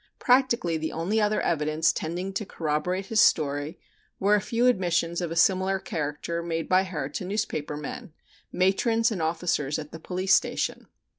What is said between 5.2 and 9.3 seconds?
of a similar character made by her to newspaper men, matrons and